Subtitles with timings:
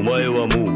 [0.00, 0.69] お前はもう